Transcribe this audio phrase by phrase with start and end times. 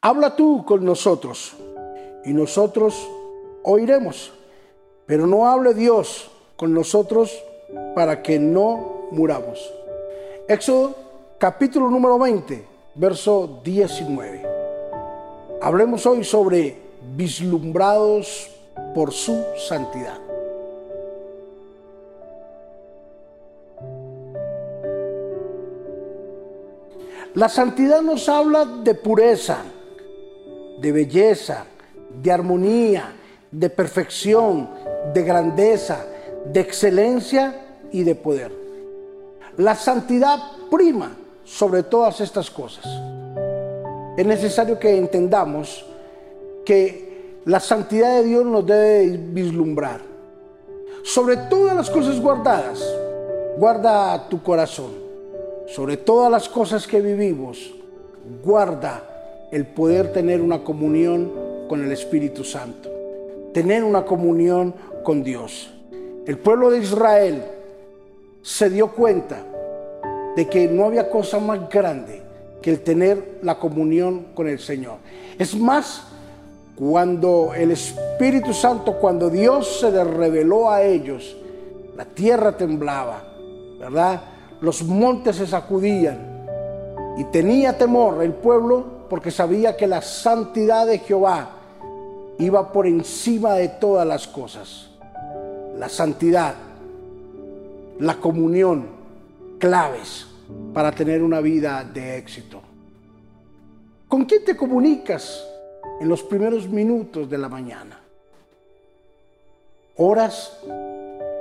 [0.00, 1.54] Habla tú con nosotros
[2.24, 3.08] y nosotros
[3.62, 4.32] oiremos.
[5.06, 7.32] Pero no hable Dios con nosotros
[7.94, 9.72] para que no muramos.
[10.48, 10.94] Éxodo
[11.38, 12.64] capítulo número 20,
[12.94, 14.46] verso 19.
[15.60, 16.76] Hablemos hoy sobre
[17.16, 18.50] vislumbrados
[18.94, 20.18] por su santidad.
[27.34, 29.58] La santidad nos habla de pureza,
[30.80, 31.64] de belleza,
[32.22, 33.12] de armonía,
[33.50, 34.68] de perfección,
[35.12, 36.04] de grandeza,
[36.44, 37.54] de excelencia
[37.92, 38.52] y de poder.
[39.56, 40.38] La santidad
[40.70, 42.84] prima sobre todas estas cosas.
[44.16, 45.84] Es necesario que entendamos
[46.64, 50.00] que la santidad de Dios nos debe vislumbrar.
[51.04, 52.84] Sobre todas las cosas guardadas,
[53.56, 54.90] guarda tu corazón.
[55.68, 57.72] Sobre todas las cosas que vivimos,
[58.44, 59.15] guarda
[59.56, 61.32] el poder tener una comunión
[61.66, 62.90] con el Espíritu Santo,
[63.54, 65.72] tener una comunión con Dios.
[66.26, 67.42] El pueblo de Israel
[68.42, 69.42] se dio cuenta
[70.36, 72.20] de que no había cosa más grande
[72.60, 74.96] que el tener la comunión con el Señor.
[75.38, 76.06] Es más,
[76.74, 81.34] cuando el Espíritu Santo, cuando Dios se les reveló a ellos,
[81.96, 83.24] la tierra temblaba,
[83.80, 84.20] ¿verdad?
[84.60, 86.44] Los montes se sacudían
[87.16, 91.50] y tenía temor el pueblo porque sabía que la santidad de Jehová
[92.38, 94.88] iba por encima de todas las cosas.
[95.78, 96.54] La santidad,
[97.98, 98.86] la comunión,
[99.58, 100.26] claves
[100.72, 102.60] para tener una vida de éxito.
[104.08, 105.44] ¿Con quién te comunicas
[106.00, 108.00] en los primeros minutos de la mañana?
[109.96, 110.58] ¿Horas?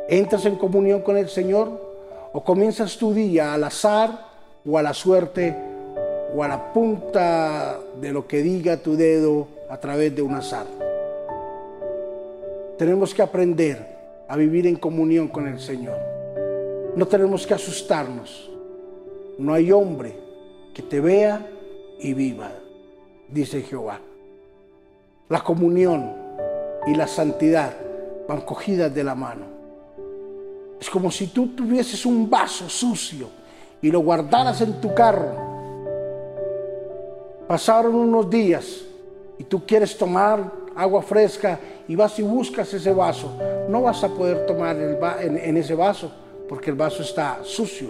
[0.07, 1.93] ¿Entras en comunión con el Señor?
[2.33, 4.27] ¿O comienzas tu día al azar
[4.65, 5.74] o a la suerte
[6.35, 10.65] o a la punta de lo que diga tu dedo a través de un azar?
[12.77, 13.95] Tenemos que aprender
[14.27, 15.97] a vivir en comunión con el Señor.
[16.95, 18.51] No tenemos que asustarnos.
[19.37, 20.17] No hay hombre
[20.73, 21.47] que te vea
[21.99, 22.51] y viva,
[23.29, 23.99] dice Jehová.
[25.29, 26.11] La comunión
[26.85, 27.73] y la santidad
[28.27, 29.45] van cogidas de la mano.
[30.81, 33.29] Es como si tú tuvieses un vaso sucio
[33.81, 35.54] y lo guardaras en tu carro.
[37.47, 38.81] Pasaron unos días
[39.37, 43.31] y tú quieres tomar agua fresca y vas y buscas ese vaso.
[43.69, 44.75] No vas a poder tomar
[45.21, 46.11] en, en ese vaso
[46.47, 47.89] porque el vaso está sucio,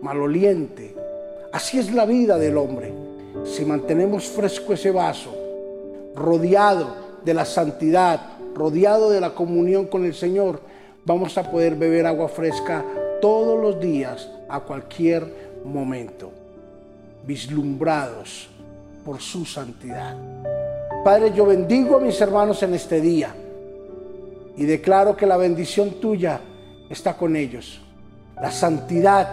[0.00, 0.94] maloliente.
[1.52, 2.92] Así es la vida del hombre.
[3.44, 5.34] Si mantenemos fresco ese vaso,
[6.14, 8.20] rodeado de la santidad,
[8.54, 10.60] rodeado de la comunión con el Señor,
[11.04, 12.84] vamos a poder beber agua fresca
[13.20, 16.32] todos los días, a cualquier momento,
[17.26, 18.48] vislumbrados
[19.04, 20.16] por su santidad.
[21.04, 23.34] Padre, yo bendigo a mis hermanos en este día
[24.56, 26.40] y declaro que la bendición tuya
[26.88, 27.80] está con ellos.
[28.40, 29.28] La santidad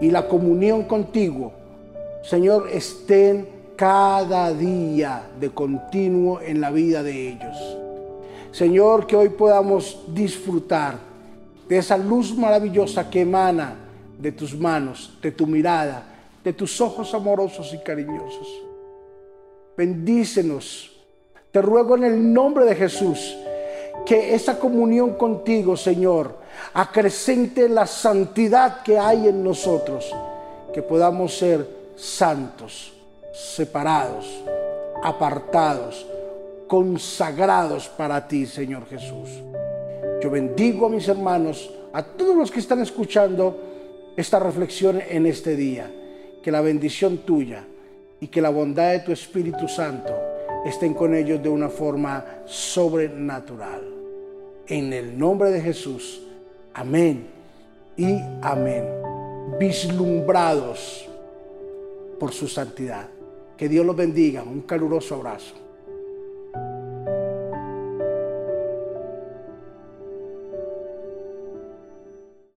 [0.00, 1.52] y la comunión contigo,
[2.22, 7.56] Señor, estén cada día de continuo en la vida de ellos.
[8.52, 10.96] Señor, que hoy podamos disfrutar
[11.68, 13.74] de esa luz maravillosa que emana
[14.18, 16.02] de tus manos, de tu mirada,
[16.44, 18.48] de tus ojos amorosos y cariñosos.
[19.76, 20.92] Bendícenos.
[21.52, 23.36] Te ruego en el nombre de Jesús
[24.04, 26.36] que esa comunión contigo, Señor,
[26.74, 30.14] acrecente la santidad que hay en nosotros,
[30.72, 32.92] que podamos ser santos,
[33.32, 34.42] separados,
[35.02, 36.06] apartados,
[36.66, 39.28] consagrados para ti, Señor Jesús.
[40.22, 43.56] Yo bendigo a mis hermanos, a todos los que están escuchando
[44.16, 45.90] esta reflexión en este día.
[46.48, 47.62] Que la bendición tuya
[48.22, 50.14] y que la bondad de tu Espíritu Santo
[50.64, 53.82] estén con ellos de una forma sobrenatural.
[54.66, 56.22] En el nombre de Jesús.
[56.72, 57.26] Amén
[57.98, 58.82] y amén.
[59.60, 61.06] Vislumbrados
[62.18, 63.10] por su santidad.
[63.54, 64.42] Que Dios los bendiga.
[64.42, 65.67] Un caluroso abrazo.